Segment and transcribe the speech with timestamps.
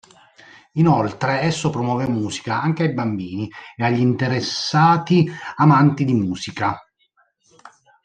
[0.77, 6.83] Inoltre, esso promuove musica anche ai bambini e agli interessati amanti di musica.